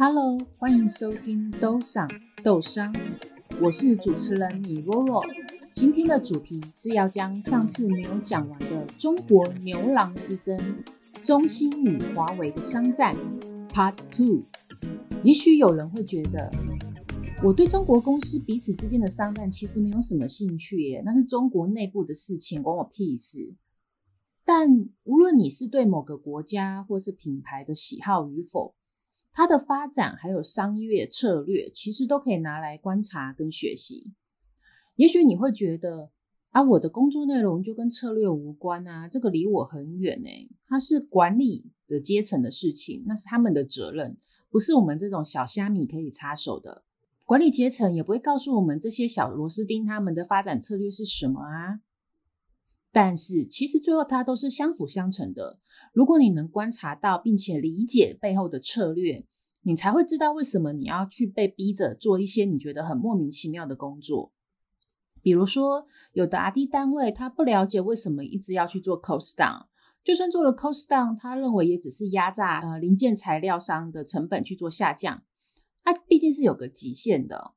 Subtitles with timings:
[0.00, 2.08] Hello，欢迎收听《豆桑
[2.44, 2.94] 豆商》，
[3.60, 5.20] 我是主持人米罗罗。
[5.74, 10.56] 今天的主题是要将上次没有讲完的中国牛郎之争——
[11.24, 13.12] 中兴与华为的商战
[13.70, 14.44] Part Two。
[15.24, 16.48] 也许有人会觉得，
[17.42, 23.56] 我对中国公司彼此之间的商战其实没有什么兴趣耶，那是中国内部的事情，关我屁事。
[24.44, 24.68] 但
[25.02, 28.76] 无论你是对某个国家或是品牌的喜好与否，
[29.38, 34.12] 它的发展还有商业策略，其实都可以拿来观察跟学习。
[34.96, 36.10] 也许你会觉得
[36.50, 40.50] 啊，我的工作内容就跟策略无关啊，这个离我很远诶。
[40.66, 44.16] 它是管理的阶层的事情，那是他们的责任，
[44.50, 46.82] 不是我们这种小虾米可以插手的。
[47.24, 51.78] 管理阶层也不会告诉我们这些小螺丝钉他们的发展策略是什么啊。
[52.90, 55.58] 但是其实最后它都是相辅相成的。
[55.92, 59.26] 如果你能观察到并且理解背后的策略，
[59.62, 64.32] 你才会知道为什么你要去被逼着做一些你觉得很莫名其妙的工作。
[65.20, 69.66] 比如说，有的 R&D 单位他不了解为什么一直要去做 cost down，
[70.02, 75.24] 就算做了 cost down，他认为也只是压榨呃零件材料商的成本去做下降，
[75.84, 77.52] 它毕竟是有个极限的，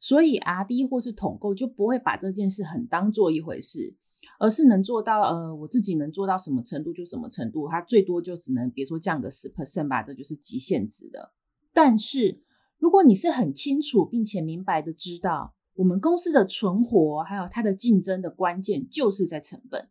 [0.00, 3.94] 所以 R&D 或是统购就不会把这件事很当做一回事。
[4.38, 11.32] 而是能做到，呃，我自己能做到什么程度就什么程度，它最多就只能，别说降个十 percent 吧，这就是极限值的。
[11.72, 12.42] 但是，
[12.78, 19.88] 如果你是很清楚并且明白的知道，我们公司的存活还有它的竞争的关键就是在成本，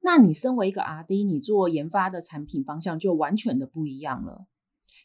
[0.00, 4.46] 那你身为一个 R&D，你做研发的产品方向就完全的不一样了。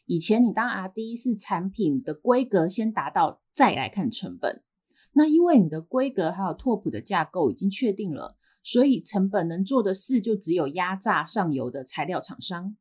[0.06, 4.62] 以前你当 R&D 是产品的规格先达到，再来看成本，
[5.12, 8.37] 那因为你的规格还有拓扑的架构已经确定了。
[8.70, 12.76] 所以成本能做的事就只有压榨上游的材料厂商。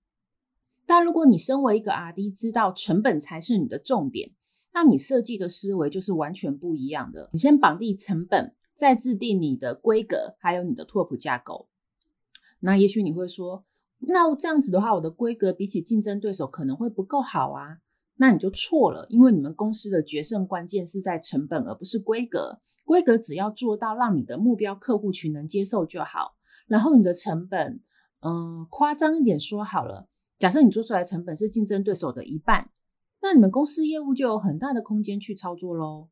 [0.86, 4.32] 但如果你身为一个 R&D，知道成本才是你的重点，
[4.74, 7.30] 那你设计的思维就是完全不一样的。
[7.32, 11.70] 你先绑定成本，再制定你的规格，还有你的拓扑架构。
[12.60, 13.64] 那也许你会说，
[14.00, 17.78] 那这样子的话，我的规格比起竞争对手可能会不够好啊。
[18.18, 22.60] 那你就错了，因为你们公司的决胜关键是在成本，而不是规格。
[22.88, 26.38] 规格只要做到让你的目标客户群能接受就好，
[26.68, 27.82] 然后你的成本，
[28.22, 30.08] 嗯，夸张一点说好了，
[30.40, 32.72] 假设你做出来成本是竞争对手的一半，
[33.22, 36.08] 那你们公司业务就有很大的空间去操作喽。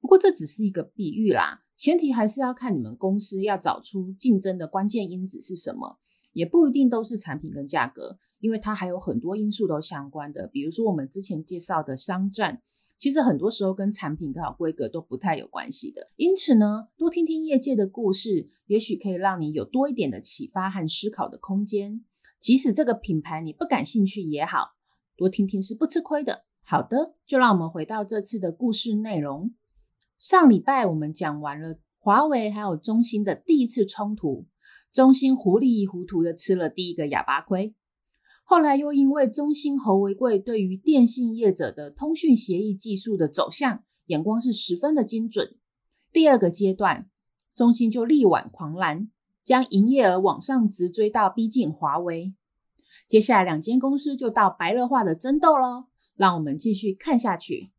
[0.00, 5.98] 不过这只是一个比喻啦，前提还是要看你们公司要找出竞争的关键因子是什么，
[6.32, 12.62] 也不一定都是产品跟价格，因为它还有很多因素都相关的，比如说我们之前介绍的商战。
[12.98, 22.04] 其实很多时候跟产品还有规格都不太有关系的，因此呢，多听听业界的故事，也许可以让你有多一点的启发和思考的空间。
[22.40, 24.76] 即使这个品牌你不感兴趣也好，
[25.16, 26.44] 多听听是不吃亏的。
[26.62, 29.52] 好的，就让我们回到这次的故事内容。
[30.18, 34.46] 上礼拜我们讲完了华为还有中兴的第一次冲突，
[34.92, 37.74] 中兴糊里糊涂的吃了第一个哑巴亏。
[38.48, 45.56] 后来又因为中兴侯为贵对于电信业者的通讯协议技术的走向眼光是十分的精准，
[46.12, 47.10] 第二个阶段，
[47.52, 49.10] 中兴就力挽狂澜，
[49.42, 52.34] 将营业额往上直追到逼近华为。
[53.08, 57.72] 接下来两间公司就到白热化的争斗喽，让我们继续看下去。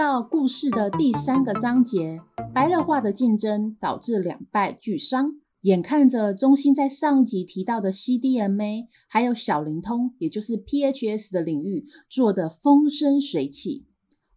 [0.00, 2.22] 到故事的第三个章节，
[2.54, 5.34] 白热化的竞争导致两败俱伤。
[5.60, 13.84] 眼看着中兴在上一集提到的 CDMA 还有小灵通，也就是 PHS 的领域做得风生水起，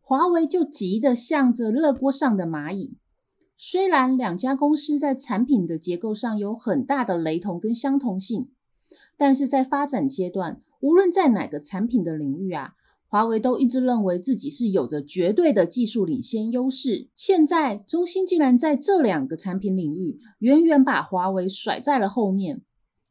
[0.02, 2.98] 华为就急得像着热锅上的蚂蚁。
[3.56, 8.50] 虽然两家公司在产品的结构上有很大的雷同跟相同性，
[9.16, 12.74] 但是在发展阶段，无论在哪个产品的领域啊。
[13.14, 22.64] 华为都一直认为自己是有着绝对的技术领先优势，现在中兴竟然在这两个产品领域远远把华为甩在了后面，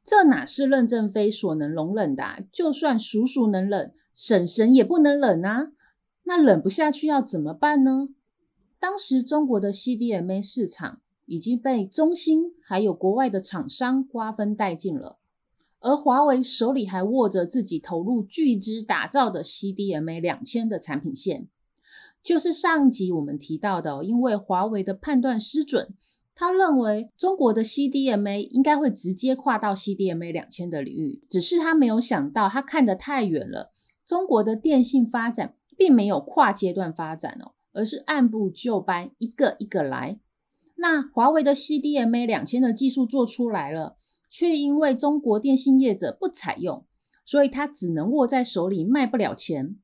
[0.04, 2.25] 这哪是任正非所能容忍的？
[2.50, 5.70] 就算叔叔能忍，婶婶也不能忍啊！
[6.25, 8.08] 那忍不下去要怎么办呢？
[8.81, 15.20] 当时中国的 CDMA 市场已经被中兴还有国外的厂商瓜分殆尽了。
[15.82, 21.49] 而华为手里还握着自己投入巨资打造的 CDMA 两千的产品线，
[22.23, 25.94] 就是上集我们提到的，因为华为的判断失准，
[26.34, 33.73] 他认为中国的 CDMA 应该会直接跨到 CDMA 两千的领域，只是他没有想到，他看得太远了。
[34.06, 40.20] 中国的电信发展并没有跨阶段发展哦，而是按部就班，一个一个来。
[40.76, 43.96] 那华为的 CDMA 两千的技术做出来了，
[44.32, 46.87] 却因为中国电信业者不采用，
[47.23, 49.76] 所以它只能握在手里卖不了钱。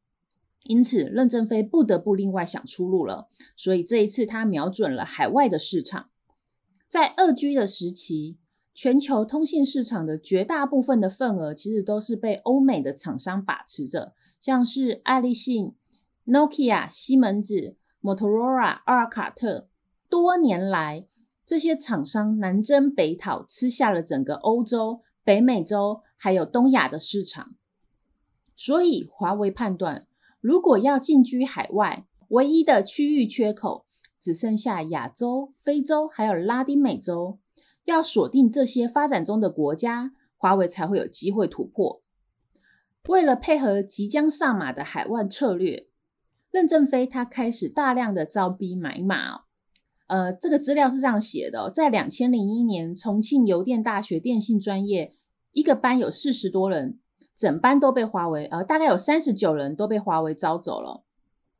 [0.64, 3.28] 因此，任正非不得不另外想出路了。
[3.54, 6.08] 所以这一次，他瞄准了海外的市场。
[6.88, 8.38] 在二 G 的时期，
[8.74, 15.74] 全球通信市场的绝大部分的份额其实都是被欧美的厂商把持着，像是爱立信、
[16.26, 19.68] Nokia、西门子、Motorola、阿尔卡特。
[20.08, 21.06] 多年来，
[21.48, 27.54] 这些厂商南征北讨，吃下了整个欧洲、北美洲还有东亚的市场。
[28.54, 30.06] 所以，华为判断。
[30.42, 33.86] 如果要进军海外，唯一的区域缺口
[34.20, 37.38] 只剩下亚洲、非洲还有拉丁美洲，
[37.86, 42.02] 要锁定这些发展中的国家，华为才会有机会突破。
[43.08, 45.88] 为了配合即将上马的海外策略，
[46.50, 49.47] 任正非他开始大量的招兵买马。
[50.08, 55.14] 呃，这个资料是这样写的，在两千零一年，重庆邮电大学电信专业
[55.52, 56.98] 一个班有四十多人。
[57.36, 61.04] 整班都被华为，呃，大概有三十九人都被华为招走了。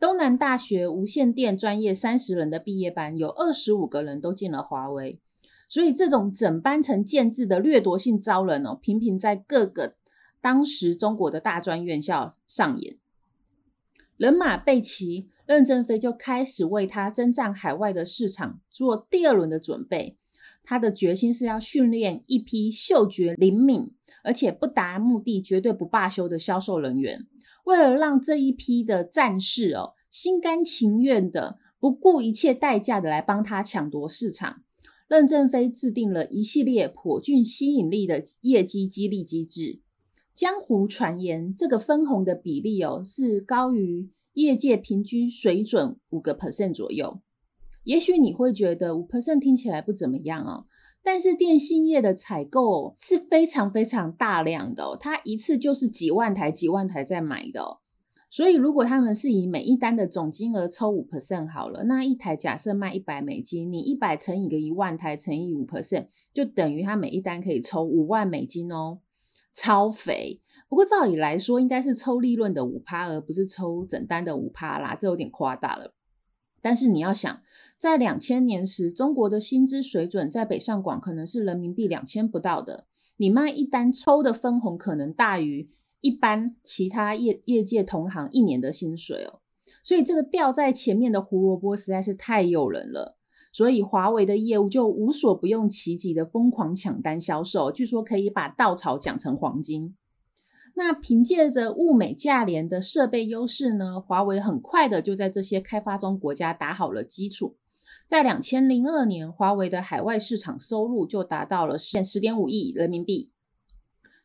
[0.00, 5.20] 东南大学无线电专业三十人的毕业班，有二十五个人都进了华为。
[5.68, 9.94] 所以这种整班成建制的掠夺性招人哦，频频在各个
[10.40, 12.96] 当时中国的大专院校上演。
[14.16, 20.18] 人马备齐，任正非就开始为他征战海外的市场做第二轮的准备。
[20.62, 27.26] 他的决心是要训练一批嗅觉灵敏，而且不达目的绝对不罢休的销售人员。
[27.64, 34.62] 为了让这一批的战士哦，心甘情愿的、不顾一切代价的来帮他抢夺市场，
[35.08, 39.80] 任正非制定了一系列颇具吸引力的业绩激励机制。
[40.34, 47.20] 江湖传言，这个分红的比例哦，是高于业界平均水准五个 percent 左右。
[47.82, 50.66] 也许你会觉得五 percent 听起来不怎么样哦，
[51.02, 57.78] 但是电信业的采购是非常非常大量的，它一次就是几万台、几万台在买的。
[58.30, 69.00] 所以如果他们是以每一单的总金额抽五 percent 好了，那一台假设卖一百美金，你一百乘以个一万台乘以五 percent，就等于他每一单可以抽五万美金哦，
[69.54, 70.42] 超肥。
[70.68, 75.94] 不过照理来说，应该是抽利润的五趴，而不是抽整单的五趴啦，这有点夸大了。
[76.60, 77.40] 但是你要想，
[77.78, 82.86] 在两千年时，中国的薪资水准在北上广可能是人民币两千不到的，
[83.16, 85.70] 你卖一单抽的分红可能大于
[86.00, 89.40] 一般其他业业界同行一年的薪水哦。
[89.82, 93.16] 所以这个吊在前面的胡萝卜实在是太诱人了，
[93.52, 99.96] 所以华为的业务就无所不用其极的疯狂抢单销售，据说可以把稻草讲成黄金。
[100.78, 107.56] 那凭借着物美价廉的设备优势呢，华为很快的就在这些开发中国家打好了基础。
[108.06, 113.32] 在两千零二年，华为的海外市场收入就达到了十点五亿人民币，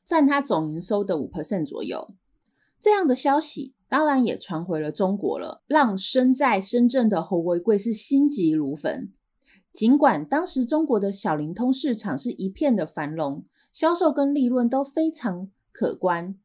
[0.05, 2.13] 占它总营收的五 percent 左右。
[2.79, 9.11] 这样的消息当然也传回了中国了，让身在深圳的侯为贵是心急如焚。
[9.73, 16.36] 尽管当时中国的小灵通市场是一片的繁荣，销售跟利润都非常可观。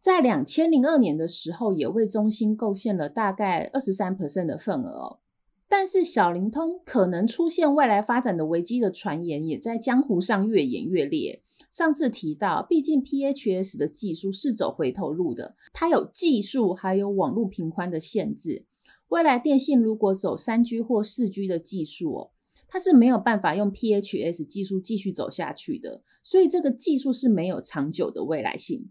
[0.00, 5.20] 在两千零二年的时候，也为中兴贡献了大概二十三 percent 的份额。
[5.68, 11.40] 但是小灵通可能出现未来发展的危机的传言，也在江湖上越演越烈。
[11.70, 18.66] 上次提到，毕竟 PHS 的技术是走回头路的，它有技术还有网络频宽的限制。
[19.08, 22.30] 未来电信如果走三 G 或四 G 的技术哦，
[22.72, 26.00] 它是没有办法用 PHS 技术继续走下去的。
[26.22, 28.90] 所以这个技术是没有长久的未来性。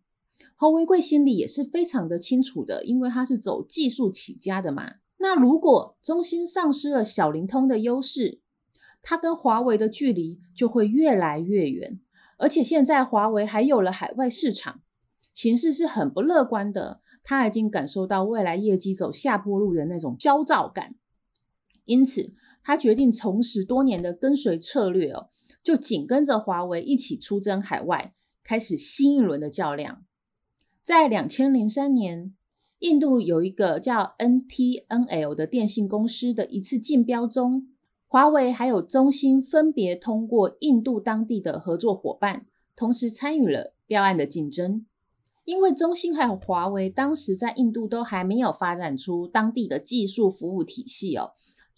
[0.56, 4.98] 侯为贵心里也是非常的清楚的，因为他是走技术起家的嘛。
[5.18, 8.40] 那如果中兴丧失了小灵通的优势，
[9.02, 12.00] 他跟华为的距离就会越来越远。
[12.38, 14.82] 而且现在华为还有了海外市场，
[15.34, 17.02] 形势是很不乐观的。
[17.24, 20.94] 他已经感受到未来业绩走下坡路的那种焦躁感，
[21.86, 25.30] 因此他决定重拾多年的跟随策略哦，
[25.64, 28.14] 就紧跟着华为一起出征海外，
[28.44, 30.04] 开始新一轮的较量。
[30.84, 32.34] 在两千零三年，
[32.80, 37.68] 印度有一个叫 NTNL 的电信公司的一次竞标中，
[38.08, 44.86] 华为还有中兴分别通过印度当地的合作伙伴，同时参与了标案的竞争。
[45.44, 51.32] 因为中兴还有华为当时在印度都还没有发展出当地的技术服务体系哦，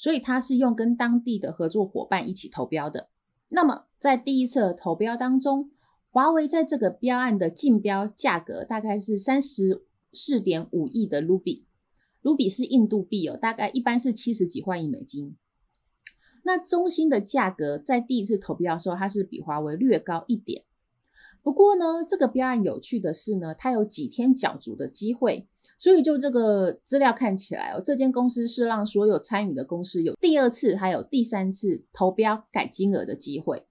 [0.04, 3.08] 所以他是用跟当地的合作伙伴一起投标的。
[3.48, 5.72] 那么在第一次投标当中，
[6.10, 11.68] 华为在这个标案的竞标价格大概是三十四点五亿的卢比，
[12.22, 15.38] 卢比是印度币哦，大概一般是七十几万亿美金。
[16.44, 20.66] 那中兴的价格在第一次投标的时候，它是比华为略高一点。
[21.42, 33.66] 不过呢，这个标案有趣的是呢，它有几天角逐的机会，所以就这个资料看起来哦，这间公司是让所有参与的公司有第二次还有第三次投标改金额的机会。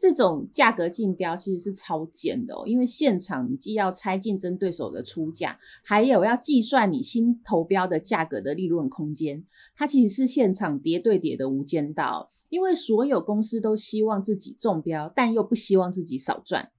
[0.00, 9.44] 这种价格竞标其实是超贱的哦，因为现场你既要猜竞争对手的出价，还有要计算你新投标的价格的利润空间。
[9.74, 16.70] 它其实是现场叠对叠的无间道，因为所有公司都希望自己中标，但又不希望自己少赚。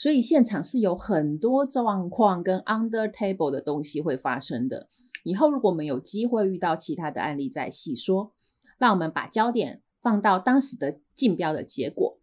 [0.00, 4.88] 所以现场是有很多状况跟 under table 的东西会发生的。
[5.24, 8.32] 以后如果我们有机会遇到其他的案例再细说。
[8.78, 12.18] 让我们把焦点放到当时的竞标的结果。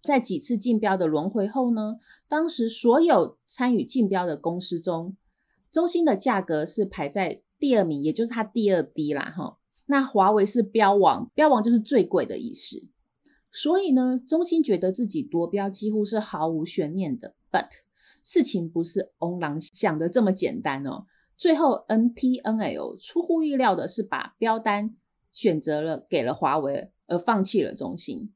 [0.00, 5.14] 在几次竞标的轮回后呢，当时所有参与竞标的公司中，
[5.70, 9.58] 中兴的价格是排在第二名，也就是它第二低啦哈。
[9.84, 12.88] 那华为是标王，标王就是最贵的意思。
[13.50, 17.34] 所以呢，中兴觉得自己夺标几乎是毫无悬念的。
[17.50, 17.68] But
[18.22, 21.06] 事情不是翁郎想的这么简单哦。
[21.36, 24.94] 最后，MTNL 出乎意料的是把标单
[25.32, 28.30] 选择了给了华为，而放弃了中兴。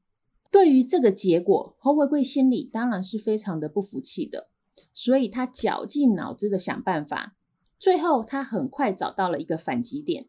[0.51, 4.49] 对于这个结果，侯维贵心里当然是非常的不服气的。
[4.91, 7.35] 所以他绞尽脑汁的想办法，
[7.77, 10.27] 最后他很快找到了一个反击点。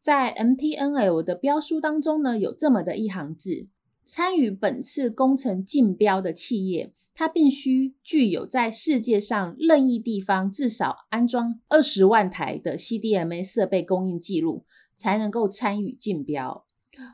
[0.00, 3.68] 在 MTNL 的标书当中呢，有这么的一行字。
[4.12, 14.64] 参与本次工程竞标的企业，它必须具有在世界上任意地方至少安装二十万台的 CDMA 设备供应记录，
[14.96, 16.66] 才能够参与竞标。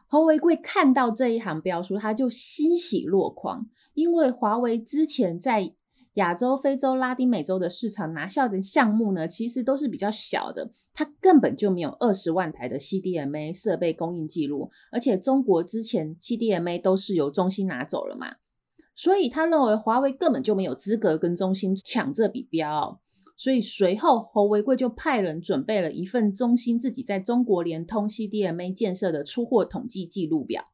[0.06, 5.74] 侯维贵看到这一行标书，他就欣喜若狂，因为华为之前在
[6.16, 18.36] 亚洲、非洲、拉丁美洲的市场拿下的项目呢，其实都是比较小的，它根本就没有二十万台的 CDMA 设备供应记录，而且中国之前 CDMA 都是由中兴拿走了嘛，
[18.94, 22.98] 所以他认为华为根本就没有资格跟中兴抢这笔标，
[23.36, 30.64] 所以随后侯维贵就派人准备了一份中兴自己在中国联通 CDMA 建设的出货统计记录表，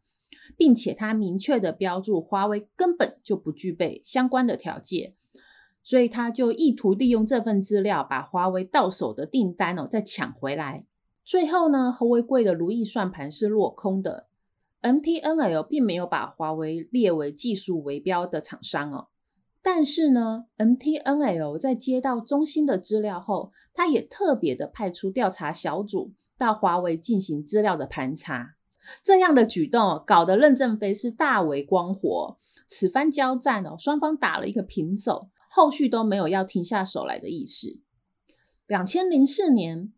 [0.56, 5.14] 并且他明确的标注华为根本就不具备相关的条件。
[5.82, 10.84] 所以他就意图利用这份资料，把华为到手的订单哦再抢回来。
[11.24, 14.26] 最后呢，侯为贵的如意算盘是落空的。
[14.82, 19.06] MTNL 并没有把华为列为技术围标的厂商哦。
[19.62, 28.56] 但是呢，MTNL 在接到中兴的资料后，他也特别的派出调查小组到华为进行资料的盘查。
[29.04, 32.36] 这样的举动搞得任正非是大为光火。
[32.66, 35.28] 此番交战哦，双方打了一个平手。
[35.54, 37.78] 后续都没有要停下手来的意思。
[38.66, 39.92] 两千零四年，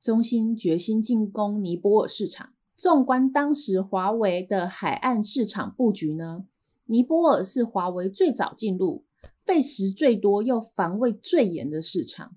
[0.00, 2.52] 中兴决心进攻尼泊尔市场。
[2.76, 6.44] 纵观当时华为的海岸市场布局呢，
[6.86, 9.04] 尼泊尔是华为最早进入、
[9.44, 12.36] 费时最多又防卫最严的市场。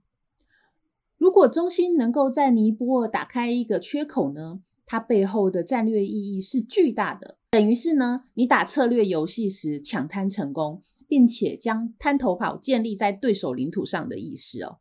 [1.15, 7.37] 如果中兴能够在尼泊尔打开一个缺口呢，它背后的战略意义是巨大的。
[7.51, 10.81] 等于是呢，你打策略游戏时抢滩成功。
[11.07, 14.79] 并且将滩头跑建立在对手领土上的意思哦。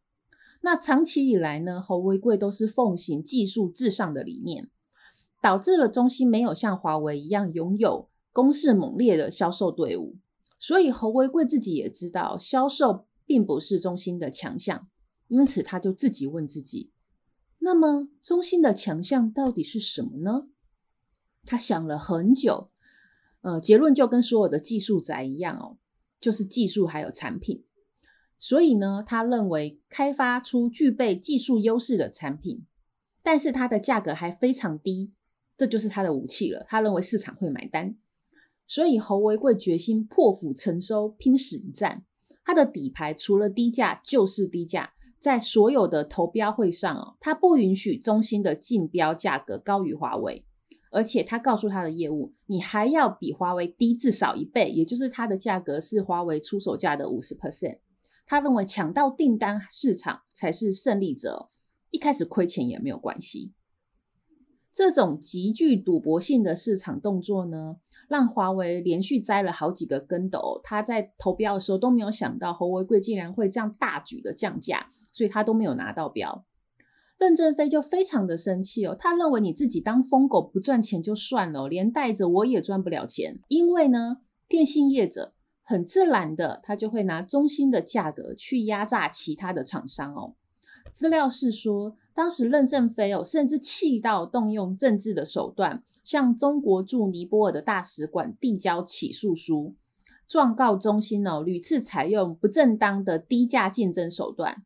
[0.63, 4.71] 那长期以来呢，侯维贵都是奉行技术至上的理念，
[5.41, 10.17] 导致了中兴没有像华为一样拥有攻势猛烈的销售队伍。
[10.59, 14.89] 所以侯维贵自己也知道，销售并不是中兴的强项，
[15.27, 16.93] 因此他就自己问自己：
[17.59, 20.47] 那么中兴的强项到底是什么呢？
[21.45, 22.71] 他想了很久，
[23.41, 25.79] 呃，结论就跟所有的技术宅一样哦。
[26.23, 27.65] 就是技术还有产品，
[28.39, 32.65] 所以呢，他认为开发出具备技术优势的产品，
[33.25, 35.13] 但是它的价格还非常低，
[35.59, 36.65] 这就是他的武器了。
[36.69, 37.97] 他认为市场会买单，
[38.69, 42.05] 所以侯维贵决心破釜沉舟，拼死一战。
[42.45, 50.45] 他的底牌除了低价就是低价，在所有的投标会上哦，他不允许中兴的竞标价格高于华为。
[50.93, 57.79] 而且他告诉他的业务，你还要比华为低至少一倍，也就是它的价格是华为出手价的五十 percent。
[58.27, 61.49] 他认为抢到订单市场才是胜利者，
[61.91, 63.53] 一开始亏钱也没有关系。
[64.73, 67.77] 这种极具赌博性的市场动作呢，
[68.09, 70.61] 让华为连续栽了好几个跟斗。
[70.63, 76.45] 他在投标的时候都没有想到侯为贵竟然会这样大举的降价，所以他都没有拿到标。
[77.23, 83.39] 任正非就非常的生气哦，他认为你自己当疯狗不赚钱就算了，连带着我也赚不了钱。
[83.47, 90.35] 因为呢，电信业者很自然的，他就会拿中兴的价格去压榨其他的厂商哦。
[90.93, 99.77] 资料是说，当时任正非哦，甚至气到动用政治的手段，向中国驻尼泊尔的大使馆递交起诉书，
[100.27, 104.65] 状告中兴哦屡次采用不正当的低价竞争手段。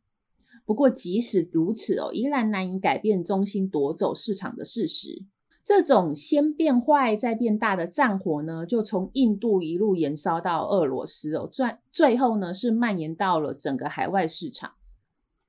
[0.67, 5.23] 不过，即使如此哦，依然难以改变中兴夺走市场的事实。
[5.63, 14.73] 这种先变坏再变大的战火呢，就从印度一路延烧到俄罗斯哦，最最后呢是蔓延到了整个海外市场。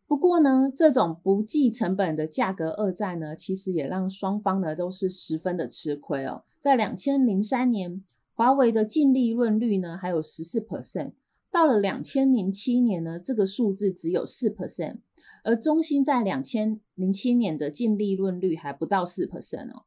[0.06, 6.44] 不过呢，这种不计成本的价格恶战呢，其实也让双方呢都是十分的吃亏哦。
[6.60, 11.14] 在两千零三年，华为的净利润率呢还有十四 percent，
[11.50, 14.98] 到了两千零七年呢，这个数字只有四 percent，
[15.44, 19.84] 而中兴在两千零七年的净利润率还不到四 percent 哦。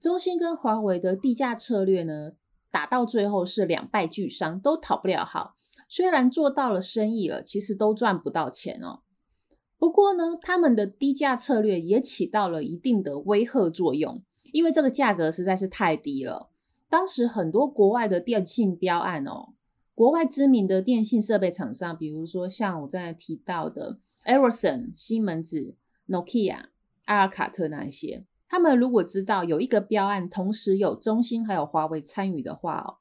[0.00, 2.32] 中兴跟华为的地价策略呢，
[2.70, 5.56] 打到最后是两败俱伤，都讨不了好。
[5.88, 9.00] 虽然做到了生意了，其实都赚不到钱哦。
[9.78, 16.50] 不过呢，他们的低价策略也起到了一定的威吓作用，因为这个价格实在是太低了。
[16.88, 19.54] 当时很多国外的电信标案哦，
[19.94, 25.76] 国外知名的电信设备厂商，比如说像我刚才提到的 e r i s o n、西门子、
[26.08, 26.66] Nokia、
[27.06, 32.96] 阿尔卡特那一些，他们如果知道有一个标案同时有中兴还有华为参与的话哦，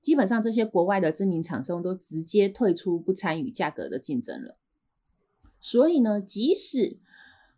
[0.00, 4.56] 基本上这些国外的知名厂商都直接退出，不参与价格的竞争了。
[5.60, 6.98] 所以呢，即使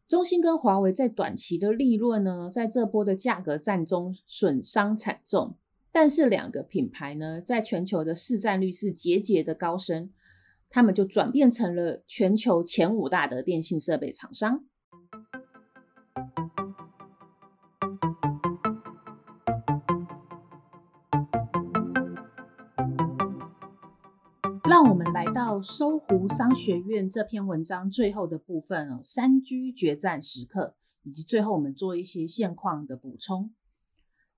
[0.09, 5.57] 中兴跟华为在短期的利润呢，在这波的价格战中损伤惨重，
[5.91, 10.11] 但是两个品牌呢，在全球的市占率是节节的高升，
[10.75, 14.65] 他们就转变成了全球前五大的电信设备厂商。
[24.65, 33.51] 让我们来到搜狐商学院这篇文章最后的部分哦，三 G 决战时刻，以及最后我们做一些现况的补充。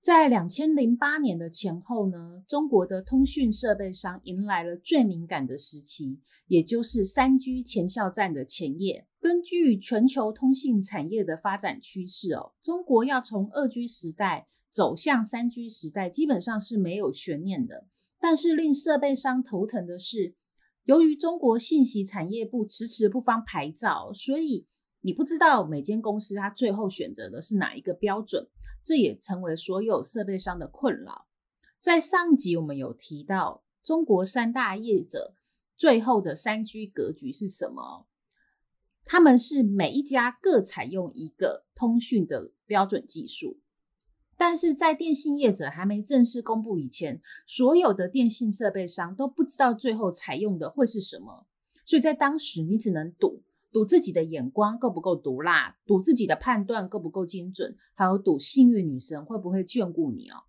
[0.05, 9.07] 在两千零八年的前后呢，中国的通讯设备商迎来了最敏感的时期，也就是三 G 前哨战的前夜。
[9.19, 17.87] 根据全球通信产业的发展趋势哦，中国要从二 G 时代走向三 G 时代，基本上是没有悬念的。
[18.19, 20.35] 但是令设备商头疼的是，
[20.83, 24.67] 由于中国信息产业部迟迟不发牌照，所以
[25.01, 28.47] 你不知道每间公司它最后选择的是哪一个标准，
[28.85, 31.25] 这也成为所有设备商的困扰。
[31.79, 35.33] 在上集我们有提到，中国三大业者
[35.75, 38.05] 最后的三 G 格局是什么？
[39.03, 43.59] 他们是每一家各采用一个通讯的标准技术。
[44.37, 51.47] 但是在电信业者还没正式公布以前，所有的电信设备商都不知道最后采用的会是什么，
[51.85, 53.41] 所以在当时你只能赌，
[53.75, 60.43] 赌自己的眼光够不够毒辣，赌自己的判断够不够精准，还有赌幸运女神会不会眷顾你哦。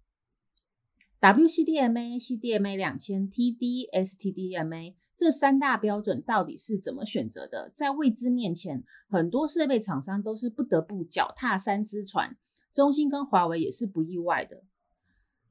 [1.21, 7.69] WCDMA、CDMA 两千、TD、STDMA 这三大标准到底是怎么选择的？
[7.75, 12.37] 在未知面前，很多设备厂商都是不得不脚踏三只船。
[12.73, 14.63] 中兴跟华为也是不意外的，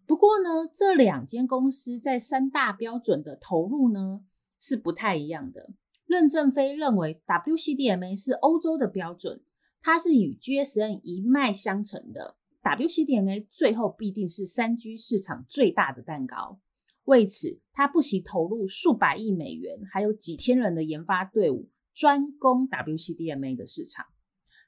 [0.05, 4.21] 不过呢，这两间公司在三大标准的投入呢
[4.57, 5.73] 是不太一样的。
[6.05, 9.41] 任正非认为 WCDMA 是欧洲的标准，
[9.81, 12.37] 它是与 GSM 一脉相承的。
[12.63, 16.59] WCDMA 最后必定是三 G 市场最大的蛋糕，
[17.03, 24.05] 为此他不惜投入数百亿美元，还有几千人的研发队伍，专攻 WCDMA 的市场。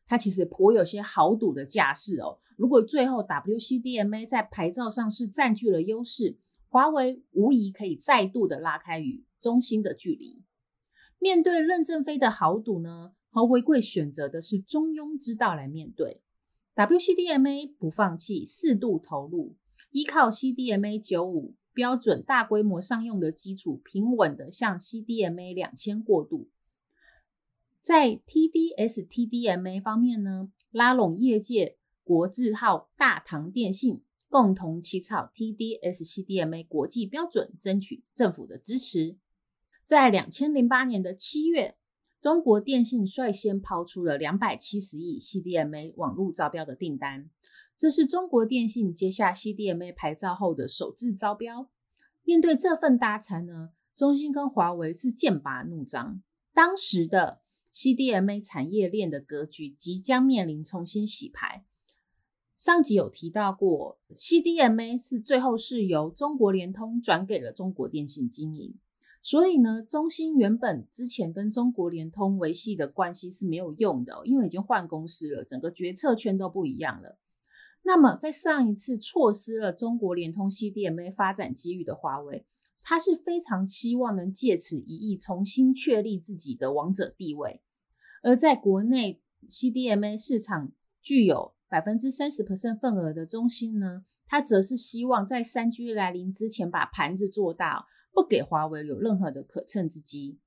[0.05, 2.39] 他其实颇有些豪赌的架势哦。
[2.55, 6.37] 如果最后 WCDMA 在牌照上是占据了优势，
[6.69, 10.43] 华为无疑可以再度的拉开与中兴的距离。
[11.19, 16.21] 面对任正非的豪赌呢，华为贵选择的是中庸之道来面对。
[16.75, 19.55] WCDMA 不放弃，适度投入，
[19.91, 26.49] 依靠 CDMA 九五标准大规模商用的基础，平稳的向 CDMA 两千过渡。
[27.81, 39.17] 在 TD-STDMA 方面呢，拉拢业界国字号大唐电信，共同起草 TD-SCDMA 国际标准，争取政府的支持。
[39.87, 41.77] 在两千零八年的七月，
[42.19, 47.29] 中国电信率先抛出了两百七十亿 CDMA 网络招标的订单，
[47.77, 51.69] 这是中国电信接下 CDMA 牌照后的首次招标。
[52.23, 56.21] 面对这份大餐呢，中兴跟华为是剑拔弩张，
[56.53, 57.39] 当时的。
[57.73, 61.63] CDMA 产业链的格局即将面临重新洗牌。
[62.55, 68.73] 上集有提到过，CDMA 是最后是由中国联通转给了中国电信经营，
[69.27, 77.19] 所以呢，中兴原本之前跟中国联通维系的关系是没有用的，因为已经换公司了，整个决策圈都不一样了。
[77.83, 82.45] 那么，在上一次错失了中国联通 CDMA 发展机遇的华为，
[82.85, 87.59] 他是非常希望能借此一役重新确立自己的王者地位。
[88.23, 97.87] 而在国内 CDMA 市场具有百分之三十 percent 份额的中兴呢，它则是希望在三 G 来临之前把盘子做大，
[98.17, 100.39] 不给华为有任何的可乘之机。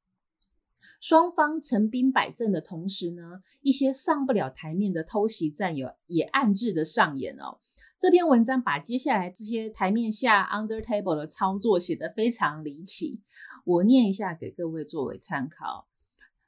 [0.98, 7.60] 双方成兵摆阵的同时呢，一些上不了台面的偷袭战友也暗自的上演哦。
[7.96, 13.22] 这篇文章把接下来这些台面下 under table 的操作写得非常离奇，
[13.64, 15.86] 我念一下给各位作为参考。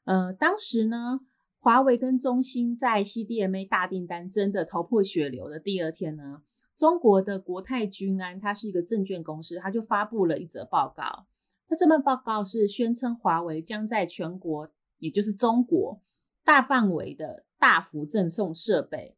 [0.02, 1.20] 呃，当时呢，
[1.60, 6.42] 华为跟中兴在 CDMA 大订单真的头破血流的第二天呢，
[6.82, 11.26] 中国的国泰君安它是一个证券公司，它就发布了一则报告。
[11.68, 14.68] 那这份报告是宣称华为将在全国，
[14.98, 16.02] 也就是中国，
[16.42, 19.16] 大范围的大幅赠送设备。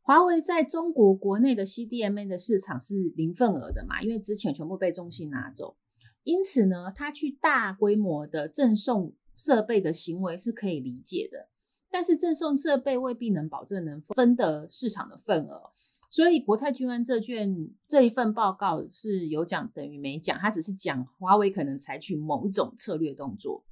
[0.00, 5.76] 华为在中国国内的 CDMA 的市场是零份额的嘛，因为之前全部被中兴拿走。
[6.22, 11.50] 因此呢，他去大规模的赠送设备的行为是可以理解的。
[11.90, 15.70] 但是赠送设备未必能保证能分得市场的份额。
[16.10, 23.64] 所以国泰君安这卷这一份报告是有讲等于没讲，他只是讲华为可能采取某一种策略动作，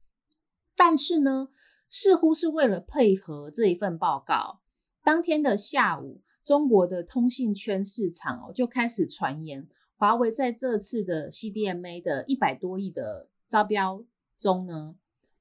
[0.74, 1.50] 但是呢，
[1.88, 4.60] 似乎是为了配合这一份报告，
[5.04, 14.04] 当天的下午，中国的通信圈市场哦就开始传言，华为在这次的 CDMA 的一百多亿的招标
[14.36, 14.96] 中呢，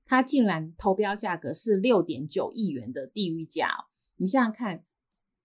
[0.05, 4.83] 它竟然投标价格是六点九亿元的地狱价哦，你想想看。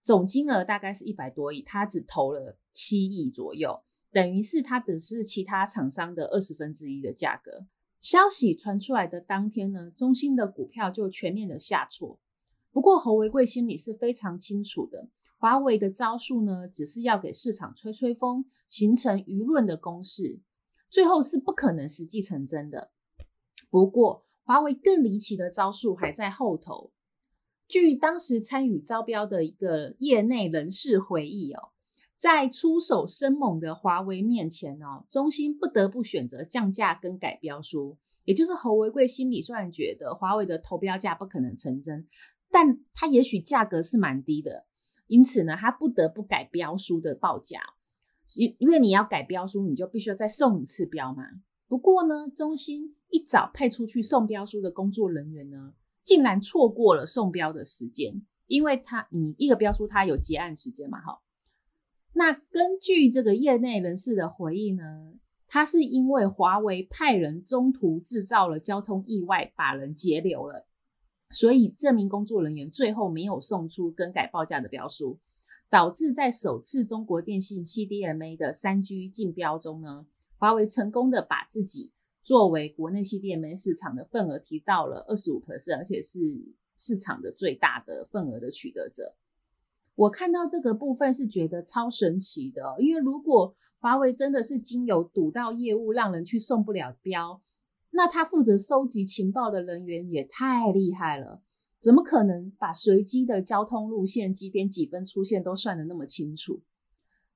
[0.07, 7.67] 总金额大概是一百多亿，他只投了七亿左右，等于是他只是其他厂商的二十分之一的价格。
[7.99, 12.21] 消息传出来的当天呢，中兴的股票就全面的下挫。
[12.71, 20.39] 不过侯为贵心里是非常清楚的，华为的招数呢，只是要给市场吹吹风，形成舆论的攻势，
[20.89, 22.91] 最后是不可能实际成真的。
[23.69, 26.93] 不过，华为更离奇的招数还在后头。
[27.67, 31.69] 据当时参与招标的一个业内人士回忆哦，
[32.15, 37.97] 在出手生猛的华为面前哦，中兴不得不选择降价跟改标书。
[38.23, 42.05] 也就是侯为贵心里虽然觉得华为的投标价不可能成真，
[42.51, 44.65] 但他也许价格是蛮低的，
[45.07, 47.61] 因此呢，他不得不改标书的报价。
[48.35, 51.23] 因因为你要改标书，你就必须要再送一次标嘛。
[51.69, 55.73] 不过呢，中兴一早派出去送标书的工作人员呢，
[56.07, 61.19] 竟然错过了送标的时间，因为他，你一个标书它有结案时间嘛，哈。
[62.13, 65.15] 那根据这个业内人士的回忆呢，
[65.49, 70.65] 他是因为华为派人中途制造了交通意外，把人截留了，
[71.29, 75.19] 所以这名工作人员最后没有送出更改报价的标书，
[75.69, 80.05] 导致在首次中国电信 CDMA 的三 G 竞标中呢，
[80.37, 81.91] 华为成功的把自己。
[82.27, 86.19] 作为国内 CDMA 市场的份额提到了二十五 percent，而且是
[86.75, 89.15] 市场的最大的份额的取得者。
[89.95, 97.39] 我看到这个部分是觉得超神奇的，因为如果华为真的是经由堵到业务让人去送不了标，
[97.91, 101.41] 那他负责收集情报的人员也太厉害了，
[101.79, 106.59] 怎么可能把随机的交通路线几点几分出现都算得那么清楚？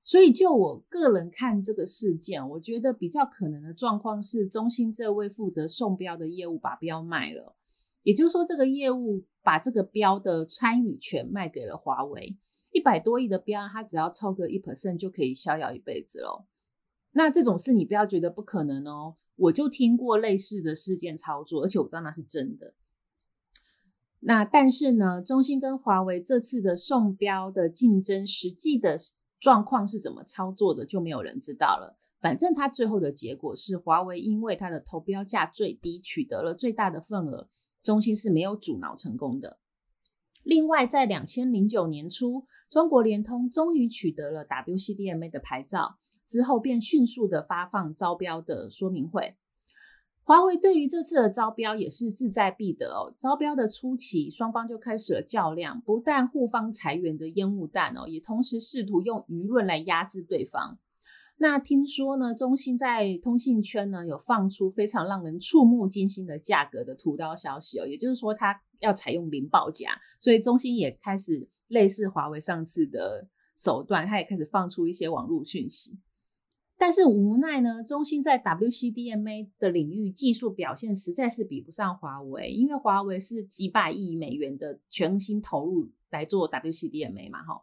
[0.04, 7.54] 所以，就我个人看这个事件，我觉得比较可能的状况是，中兴这位负责送标的业务把标卖了，
[8.02, 12.36] 也就是说，这个业务把这个标的参与权卖给了华为，
[12.72, 16.46] 一百多亿的标，他只要抽个一 percent 就可以逍遥一辈子喽。
[17.12, 22.74] 那这种事你不要觉得不可能哦，我就听过类似的事件操作，而且我知道那是真的。
[24.18, 28.98] 那但是呢，中兴跟华为这次的送标的竞争，实际的。
[29.42, 31.98] 状况是怎么操作的，就没有人知道了。
[32.20, 37.48] 反正他最后的结果是，华为因为它的投标价最低，取得了最大的份额，
[37.82, 39.58] 中兴是没有阻挠成功的。
[40.44, 49.36] 另外，在两千零九年初，中国联通终于取得了 WCDMA 的牌照，之后便迅速的发放招标的说明会。
[50.24, 53.12] 华为对于这次的招标也是志在必得哦。
[53.18, 60.78] 招标的初期，双方就开始了较量，不但互方财源的烟雾弹哦，也同时试图用舆论来压制对方。
[61.38, 75.98] 那听说呢，中兴在通信圈呢有放出非常让人触目惊心的价格的屠刀消息哦，也就是说，它要采用零报价，所以中兴也开始类似华为上次的手段，它也开始放出一些网络讯息。
[76.82, 87.62] 但是无奈呢，中兴在 WCDMA 的领域技术表现实在是比不上华为，因为华为是几百亿美元的全新投入来做 WCDMA 嘛，哈，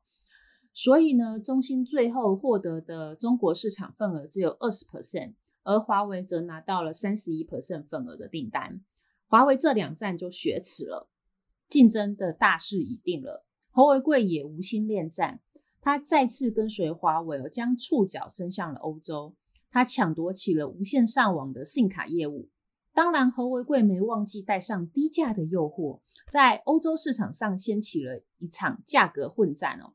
[0.72, 8.80] 所以呢，中兴最后获得的中国市场份额只有二十 percent，而华为则拿到了三十一 percent 份额的订单。
[9.28, 11.10] 华为这两战就雪耻了，
[11.68, 13.46] 竞争的大势已定了。
[13.72, 15.42] 侯为贵也无心恋战，
[15.82, 19.36] 他再次跟随华为，将触角伸向了欧洲，
[19.72, 22.50] 他抢夺起了无线上网的 SIM 卡业务。
[22.94, 29.94] 当然，侯为贵没忘记带上低价的诱惑，在欧洲市场上掀起了一场价格混战哦。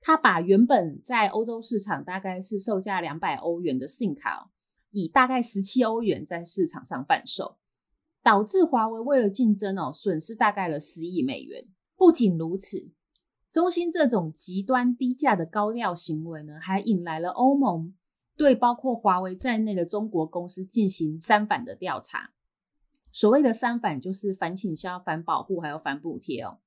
[0.00, 4.50] 他把原本在欧洲市场大概是售价两百欧元的 SIM 卡，
[4.90, 7.56] 以大概十七欧元在市场上贩售，
[8.22, 11.68] 导致华为为了竞争哦，损失大概了十亿美元。
[11.96, 12.90] 不仅如此，
[13.54, 17.94] 中兴这种极端低价的高调行为呢，还引来了欧盟。
[18.36, 22.32] 对包括华为在内的中国公司进行三反的调查。
[23.12, 26.58] 所谓的三反就是反倾销、反保护还有反补贴哦。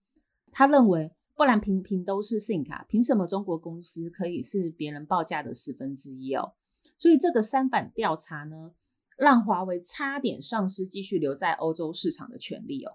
[0.54, 6.54] 他认为，不然平平都是 SIM 卡，凭什么中国公司可以是别人报价的十分之一哦？
[6.98, 8.72] 所以这个三反调查呢，
[9.18, 12.94] 让华为差点丧失继续留在欧洲市场的权利哦。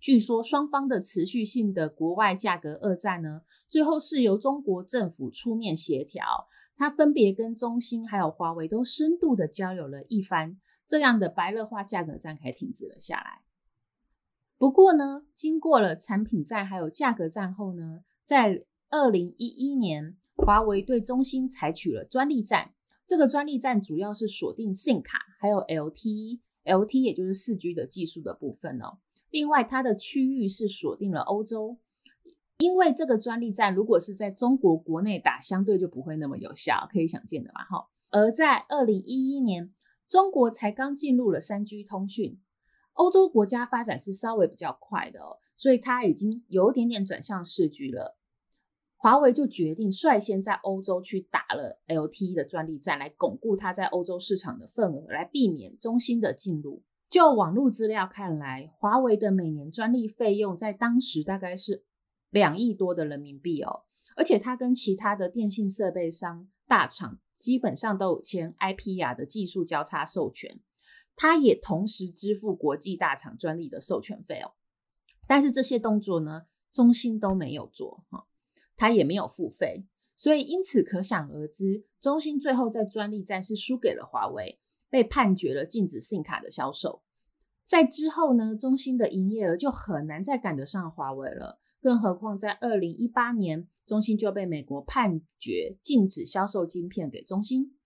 [0.00, 6.48] 据说双方的持续性的国外价格恶战呢，最后是由中国政府出面协调。
[6.76, 13.42] 他分别跟中兴还有华为都深度的交流了一番，这样的白热化价格战才停止了下来。
[14.56, 22.74] 不过呢，经过了产品战还有价格战后呢，在二零一一年，华为对中兴采取了专利战。
[23.06, 28.98] 这个专利战主要是锁定 SIM 卡还有 LTE，LTE 也就是四 G 的技术的部分哦。
[29.30, 31.78] 另外，它的区域是锁定了欧洲。
[32.58, 37.88] 因为这个专利战如果是在中国国内打，相对就不会那么有效，可以想见的嘛，哈。
[38.10, 39.72] 而在二零一一年，
[40.08, 42.40] 中国才刚进入了三 G 通讯，
[42.94, 48.18] 欧洲国家发展是稍微比较快的哦，所以它已经有一点点转向四 G 了。
[48.96, 56.82] 华为就决定率先在欧洲去打了 LTE 的专利战，来巩固它在欧洲市场的份额，来避免中兴的进入。
[57.08, 61.84] 就网络资料看来，华为的每年专利费用在当时大概是。
[62.30, 70.60] 两亿多的人民币哦，而且它跟其他的电信设备商大厂基本上都有签 IPR 的技术交叉授权，
[71.16, 74.52] 它也同时支付国际大厂专利的授权费哦。
[75.26, 78.26] 但是这些动作呢，中兴都没有做哈，
[78.76, 87.02] 它也没有付费，所以因此可想而知，中兴最后在专利战是输给了华为，被判决了禁止 SIM 卡的销售。
[87.64, 91.60] 在之后呢，中兴的营业额就很难再赶得上华为了。
[91.80, 97.76] 更何况，在二零一八年，中兴就被美国判决禁止销售晶片给中兴。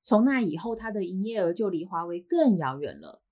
[0.00, 3.22] 从那以后，它的营业额就离华为更遥远了。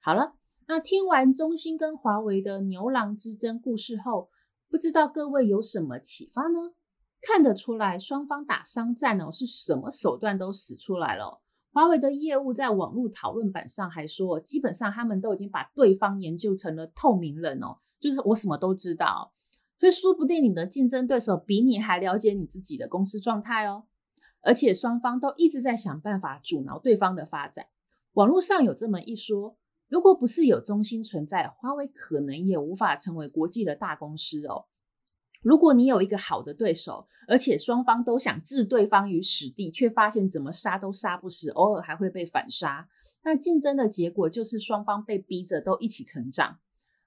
[0.00, 4.30] 好了，那听完中兴跟华为的牛郎之争故事后，
[4.70, 6.74] 不知道各位有什么启发呢？
[7.20, 11.42] 看得出来，双方打商战哦，是什么手段都使出来了。
[11.76, 19.34] 华为的业务在网络讨论板上还说，基本上他们都已经把对方研究成了透明人哦，就是我什么都知道。
[19.78, 23.84] 所以说不定你的竞争对手比你还了解你自己的公司状态哦，
[24.40, 27.66] 而且双方都一直在想办法阻挠对方的发展。
[28.14, 29.58] 网络上有这么一说，
[29.88, 34.64] 如果不是有中兴存在，华为可能也无法成为国际的大公司哦。
[35.42, 42.88] 如果你有一个好的对手，而且双方都想置对方于死地，却发现怎么杀都杀不死，偶尔还会被反杀，
[43.24, 46.58] 那竞争的结果就是双方被逼着都一起成长。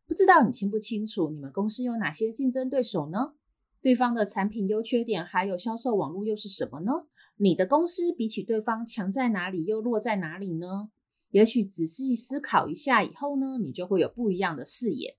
[0.07, 3.33] 不知道你清不清楚，你们公司有哪些竞争对手呢？
[3.81, 7.05] 对方的产品优缺点，还有销售网络又是什么呢？
[7.37, 10.89] 你的公司比起对方强在哪里，又弱在哪里呢？
[11.31, 15.17] 也许仔细思考一下以后呢，你就会有不一样的视野。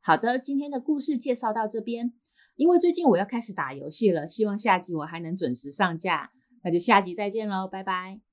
[0.00, 2.12] 好的，今天的故事介绍到这边。
[2.58, 6.32] 因为最近我要开始打游戏了，希望下集我还能准时上架。
[6.64, 8.27] 那就下集再见喽，拜拜。